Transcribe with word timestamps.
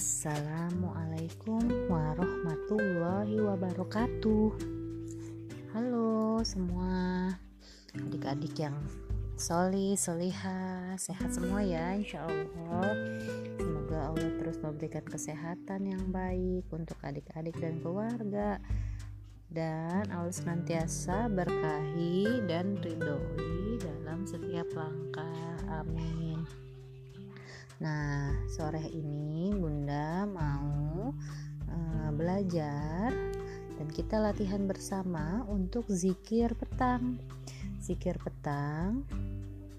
Assalamualaikum 0.00 1.60
warahmatullahi 1.92 3.36
wabarakatuh. 3.36 4.48
Halo 5.76 6.40
semua 6.40 7.28
adik-adik 7.92 8.56
yang 8.64 8.80
soli, 9.36 9.92
soliha, 10.00 10.96
sehat 10.96 11.36
semua 11.36 11.60
ya 11.60 11.92
insya 11.92 12.24
Allah. 12.24 12.96
Semoga 13.60 13.98
Allah 14.08 14.30
terus 14.40 14.56
memberikan 14.64 15.04
kesehatan 15.04 15.92
yang 15.92 16.08
baik 16.08 16.64
untuk 16.72 16.96
adik-adik 17.04 17.60
dan 17.60 17.84
keluarga 17.84 18.56
dan 19.52 20.08
Allah 20.08 20.32
senantiasa 20.32 21.28
berkahi 21.28 22.48
dan 22.48 22.80
ridhoi 22.80 23.76
dalam 23.76 24.24
setiap 24.24 24.64
langkah. 24.72 25.60
Amin. 25.68 26.59
Nah, 27.80 28.36
sore 28.44 28.84
ini 28.92 29.56
Bunda 29.56 30.28
mau 30.28 31.16
uh, 31.64 32.10
belajar 32.12 33.08
dan 33.80 33.88
kita 33.88 34.20
latihan 34.20 34.68
bersama 34.68 35.48
untuk 35.48 35.88
zikir 35.88 36.52
petang. 36.60 37.16
Zikir 37.80 38.20
petang 38.20 39.08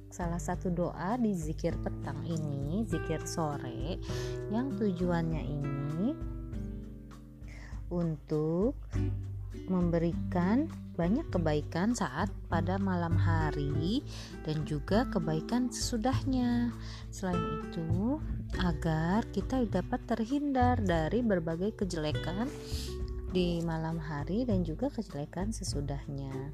salah 0.10 0.42
satu 0.42 0.74
doa 0.74 1.14
di 1.22 1.32
zikir 1.38 1.78
petang 1.78 2.26
ini, 2.26 2.84
zikir 2.90 3.22
sore 3.30 4.02
yang 4.50 4.74
tujuannya 4.76 5.44
ini 5.46 6.12
untuk 7.94 8.82
memberikan 9.72 10.68
banyak 11.00 11.24
kebaikan 11.32 11.96
saat 11.96 12.28
pada 12.52 12.76
malam 12.76 13.16
hari 13.16 14.04
dan 14.44 14.68
juga 14.68 15.08
kebaikan 15.08 15.72
sesudahnya. 15.72 16.76
Selain 17.10 17.40
itu, 17.64 18.20
agar 18.60 19.24
kita 19.32 19.64
dapat 19.72 20.04
terhindar 20.06 20.78
dari 20.84 21.24
berbagai 21.24 21.80
kejelekan 21.80 22.52
di 23.32 23.64
malam 23.64 23.96
hari 23.96 24.44
dan 24.44 24.68
juga 24.68 24.92
kejelekan 24.92 25.56
sesudahnya. 25.56 26.52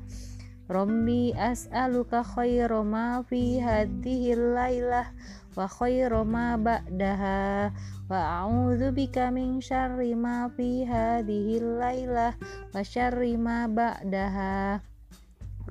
Rombi 0.70 1.34
as'aluka 1.34 2.22
khairu 2.22 2.86
ma 2.86 3.26
fi 3.26 3.58
hadhihi 3.58 4.38
lailah 4.38 5.10
wa 5.58 5.66
khairu 5.66 6.22
ma 6.22 6.54
ba'daha 6.54 7.74
wa 8.14 8.46
a'udzu 8.46 8.94
bika 8.94 9.34
min 9.34 9.58
syarri 9.58 10.14
ma 10.14 10.54
fi 10.54 10.86
hadhihi 10.86 11.82
lailah 11.82 12.38
wa 12.72 12.80
syarri 12.86 13.36
ma 13.42 13.66
ba'daha 13.66 14.91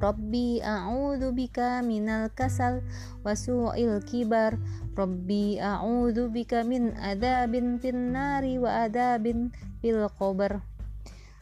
Rabbi 0.00 0.64
a'udzu 0.64 1.36
bika 1.36 1.84
minal 1.84 2.32
kasal 2.32 2.80
wa 3.20 3.36
su'il 3.36 4.00
kibar 4.08 4.56
Rabbi 4.96 5.60
a'udzu 5.60 6.32
bika 6.32 6.64
min 6.64 6.96
adzabin 6.96 7.76
finnari 7.76 8.56
wa 8.56 8.88
adzabin 8.88 9.52
fil 9.84 10.08
qabr 10.16 10.64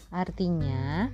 Artinya, 0.08 1.12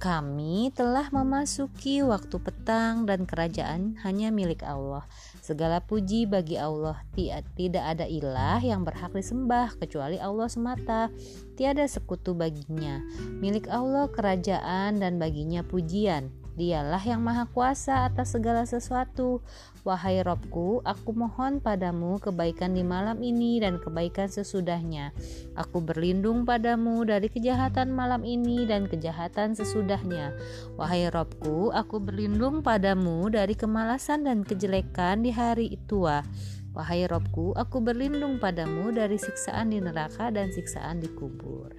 kami 0.00 0.72
telah 0.72 1.12
memasuki 1.12 2.04
waktu 2.04 2.36
petang 2.36 3.08
dan 3.08 3.24
kerajaan 3.24 3.96
hanya 4.04 4.28
milik 4.28 4.60
Allah. 4.60 5.04
Segala 5.40 5.80
puji 5.80 6.28
bagi 6.28 6.60
Allah. 6.60 7.00
Tidak 7.16 7.84
ada 7.84 8.08
ilah 8.08 8.60
yang 8.60 8.84
berhak 8.84 9.12
disembah 9.12 9.76
kecuali 9.80 10.20
Allah 10.20 10.48
semata. 10.48 11.08
Tiada 11.56 11.88
sekutu 11.88 12.32
baginya. 12.32 13.00
Milik 13.40 13.68
Allah 13.68 14.08
kerajaan 14.08 15.00
dan 15.00 15.16
baginya 15.16 15.64
pujian. 15.64 16.43
Dialah 16.54 17.02
yang 17.02 17.18
maha 17.18 17.50
kuasa 17.50 18.06
atas 18.06 18.38
segala 18.38 18.62
sesuatu. 18.62 19.42
Wahai 19.82 20.22
Robku, 20.22 20.80
aku 20.86 21.10
mohon 21.10 21.58
padamu 21.58 22.22
kebaikan 22.22 22.78
di 22.78 22.86
malam 22.86 23.18
ini 23.26 23.58
dan 23.58 23.82
kebaikan 23.82 24.30
sesudahnya. 24.30 25.10
Aku 25.58 25.82
berlindung 25.82 26.46
padamu 26.46 27.02
dari 27.02 27.26
kejahatan 27.26 27.90
malam 27.90 28.22
ini 28.22 28.70
dan 28.70 28.86
kejahatan 28.86 29.58
sesudahnya. 29.58 30.30
Wahai 30.78 31.10
Robku, 31.10 31.74
aku 31.74 31.98
berlindung 31.98 32.62
padamu 32.62 33.26
dari 33.34 33.58
kemalasan 33.58 34.22
dan 34.22 34.46
kejelekan 34.46 35.26
di 35.26 35.34
hari 35.34 35.74
tua. 35.90 36.22
Wahai 36.70 37.06
Robku, 37.10 37.50
aku 37.58 37.82
berlindung 37.82 38.38
padamu 38.38 38.94
dari 38.94 39.18
siksaan 39.18 39.74
di 39.74 39.82
neraka 39.82 40.30
dan 40.30 40.54
siksaan 40.54 41.02
di 41.02 41.10
kubur. 41.10 41.74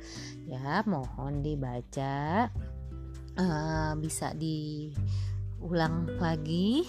Ya, 0.47 0.83
mohon 0.83 1.43
dibaca 1.43 2.47
uh, 3.39 3.93
bisa 3.99 4.31
diulang 4.35 6.09
lagi. 6.19 6.87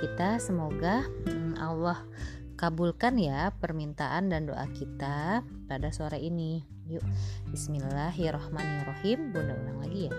Kita 0.00 0.40
semoga 0.40 1.04
um, 1.28 1.56
Allah 1.60 1.98
kabulkan 2.56 3.16
ya 3.16 3.52
permintaan 3.56 4.28
dan 4.32 4.48
doa 4.48 4.68
kita 4.72 5.44
pada 5.68 5.88
sore 5.92 6.20
ini. 6.20 6.64
Yuk 6.90 7.06
Bismillahirrohmanirrohim 7.54 9.30
bunda 9.30 9.54
ulang 9.54 9.78
lagi 9.78 10.10
ya 10.10 10.14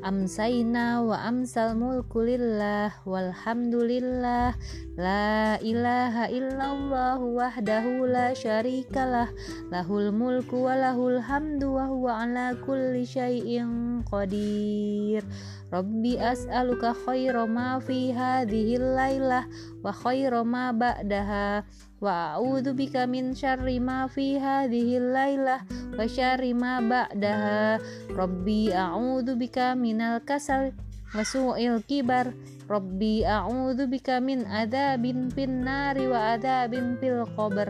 Amsayna 0.00 1.04
wa 1.04 1.12
amsal 1.28 1.76
mulku 1.76 2.24
lillah 2.24 2.88
walhamdulillah. 3.04 4.56
La 4.96 5.60
ilaha 5.60 6.24
illallah 6.32 7.20
wahdahu 7.20 8.08
la 8.08 8.32
syarikalah. 8.32 9.28
Lahul 9.68 10.08
mulku 10.08 10.64
wa 10.64 10.72
lahul 10.72 11.20
hamdu 11.20 11.76
wa 11.76 11.84
huwa 11.92 12.24
ala 12.24 12.56
kulli 12.64 13.04
syai'in 13.04 14.00
qadir. 14.08 15.20
Rabbi 15.68 16.16
as'aluka 16.16 16.96
khairu 16.96 17.44
ma 17.44 17.76
fi 17.84 18.08
hadhihi 18.16 18.80
lailah 18.80 19.44
wa 19.84 19.92
khairu 19.92 20.48
ma 20.48 20.72
ba'daha. 20.72 21.68
Wa 22.00 22.40
a'udzu 22.40 22.72
bika 22.72 23.04
min 23.04 23.36
syarri 23.36 23.76
ma 23.76 24.08
fi 24.08 24.40
hadhihi 24.40 25.12
lailah 25.12 25.60
wa 26.00 26.08
syarri 26.08 26.56
ma 26.56 26.80
ba'daha 26.80 27.76
rabbi 28.08 28.72
a'udzu 28.72 29.36
bika 29.36 29.76
minal 29.76 30.24
kasal 30.24 30.72
wa 31.12 31.20
su'il 31.20 31.84
kibar. 31.84 32.32
Rabbi 32.64 33.20
a'udzu 33.20 33.84
bika 33.84 34.16
min 34.24 34.48
adzabin 34.48 35.28
fin 35.28 35.60
nari 35.60 36.08
wa 36.08 36.32
adzabin 36.32 36.96
fil 36.96 37.28
qabr. 37.36 37.68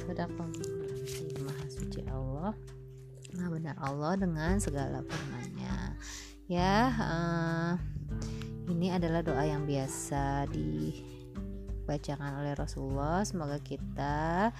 Sedekah 0.00 0.32
maha 1.44 1.64
suci 1.68 2.00
Allah. 2.08 2.56
Maha 3.36 3.48
benar 3.52 3.76
Allah 3.84 4.16
dengan 4.16 4.56
segala 4.56 5.04
firman-Nya 5.04 5.92
ya 6.48 6.88
uh, 6.88 7.72
ini 8.72 8.88
adalah 8.88 9.20
doa 9.20 9.44
yang 9.44 9.68
biasa 9.68 10.48
di 10.48 10.96
dibacakan 11.88 12.44
oleh 12.44 12.52
Rasulullah. 12.52 13.24
Semoga 13.24 13.56
kita 13.64 14.52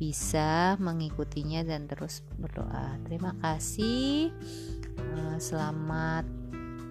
bisa 0.00 0.80
mengikutinya 0.80 1.60
dan 1.60 1.84
terus 1.84 2.24
berdoa. 2.40 2.96
Terima 3.04 3.36
kasih. 3.44 4.32
Eh, 4.96 5.36
selamat 5.36 6.24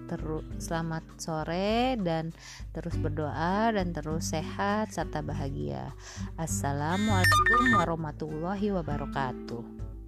terus 0.09 0.41
selamat 0.57 1.05
sore 1.21 1.93
dan 2.01 2.33
terus 2.73 2.97
berdoa 2.97 3.69
dan 3.73 3.93
terus 3.93 4.29
sehat 4.29 4.93
serta 4.93 5.25
bahagia. 5.25 5.89
Assalamualaikum 6.37 7.77
warahmatullahi 7.77 8.73
wabarakatuh. 8.73 9.98